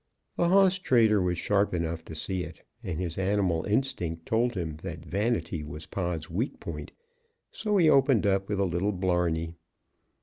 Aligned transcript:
The 0.35 0.49
hoss 0.49 0.79
trader 0.79 1.21
was 1.21 1.37
sharp 1.37 1.75
enough 1.75 2.03
to 2.05 2.15
see 2.15 2.43
it, 2.43 2.63
and 2.83 2.99
his 2.99 3.19
animal 3.19 3.63
instinct 3.65 4.25
told 4.25 4.55
him 4.55 4.77
that 4.77 5.05
vanity 5.05 5.63
was 5.63 5.85
Pod's 5.85 6.27
weak 6.27 6.59
point; 6.59 6.91
so 7.51 7.77
he 7.77 7.87
opened 7.87 8.25
up 8.25 8.49
with 8.49 8.57
a 8.57 8.65
little 8.65 8.93
blarney. 8.93 9.53